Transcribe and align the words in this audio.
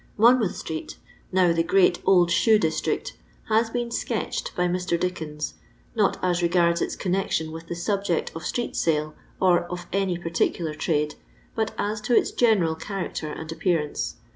Monmouth 0.17 0.57
atreet, 0.63 0.95
now 1.31 1.53
the 1.53 1.61
great 1.61 1.99
old 2.07 2.31
ahoe 2.31 2.59
dis 2.59 2.81
trict, 2.81 3.11
has 3.49 3.69
been" 3.69 3.91
sketched" 3.91 4.51
by 4.55 4.67
Mr. 4.67 4.99
Dickens, 4.99 5.53
not 5.93 6.17
as 6.23 6.41
regards 6.41 6.81
its 6.81 6.95
connection 6.95 7.51
with 7.51 7.67
the 7.67 7.75
subject 7.75 8.31
of 8.33 8.43
street 8.43 8.75
sale 8.75 9.13
or 9.39 9.65
of 9.65 9.85
any 9.93 10.17
particukr 10.17 10.75
trade, 10.75 11.13
but 11.53 11.75
as 11.77 12.01
to 12.01 12.17
its 12.17 12.31
general 12.31 12.73
character 12.73 13.31
and 13.31 13.51
appearance. 13.51 14.15